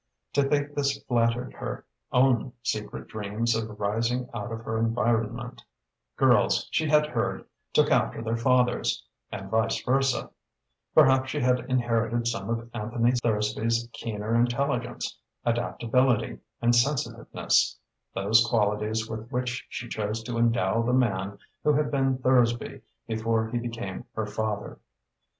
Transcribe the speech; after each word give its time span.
To 0.33 0.41
think 0.41 0.73
this 0.73 0.97
flattered 1.07 1.53
her 1.53 1.85
own 2.11 2.53
secret 2.63 3.07
dreams 3.07 3.53
of 3.55 3.79
rising 3.79 4.27
out 4.33 4.51
of 4.51 4.61
her 4.61 4.79
environment: 4.79 5.61
girls, 6.17 6.67
she 6.71 6.87
had 6.89 7.05
heard, 7.05 7.45
took 7.71 7.91
after 7.91 8.19
their 8.23 8.35
fathers 8.35 9.05
and 9.31 9.51
vice 9.51 9.79
versa: 9.83 10.31
perhaps 10.95 11.29
she 11.29 11.39
had 11.39 11.59
inherited 11.69 12.25
some 12.27 12.49
of 12.49 12.67
Anthony 12.73 13.11
Thursby's 13.11 13.87
keener 13.93 14.33
intelligence, 14.33 15.19
adaptability, 15.45 16.39
and 16.63 16.73
sensitiveness 16.75 17.77
those 18.15 18.43
qualities 18.43 19.07
with 19.07 19.29
which 19.29 19.67
she 19.69 19.87
chose 19.87 20.23
to 20.23 20.39
endow 20.39 20.81
the 20.81 20.93
man 20.93 21.37
who 21.63 21.73
had 21.73 21.91
been 21.91 22.17
Thursby 22.17 22.81
before 23.07 23.49
he 23.51 23.59
became 23.59 24.05
her 24.15 24.25
father. 24.25 24.79